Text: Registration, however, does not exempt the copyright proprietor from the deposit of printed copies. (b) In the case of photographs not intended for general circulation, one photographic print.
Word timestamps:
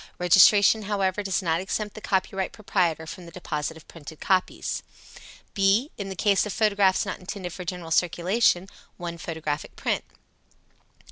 Registration, 0.17 0.81
however, 0.89 1.21
does 1.21 1.43
not 1.43 1.61
exempt 1.61 1.93
the 1.93 2.01
copyright 2.01 2.51
proprietor 2.53 3.05
from 3.05 3.27
the 3.27 3.31
deposit 3.31 3.77
of 3.77 3.87
printed 3.87 4.19
copies. 4.19 4.81
(b) 5.53 5.91
In 5.95 6.09
the 6.09 6.15
case 6.15 6.43
of 6.47 6.51
photographs 6.51 7.05
not 7.05 7.19
intended 7.19 7.53
for 7.53 7.63
general 7.63 7.91
circulation, 7.91 8.67
one 8.97 9.19
photographic 9.19 9.75
print. 9.75 10.03